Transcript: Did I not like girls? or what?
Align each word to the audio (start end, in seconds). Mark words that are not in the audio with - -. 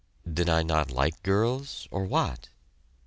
Did 0.27 0.49
I 0.49 0.63
not 0.63 0.89
like 0.89 1.21
girls? 1.21 1.87
or 1.91 2.05
what? 2.05 2.49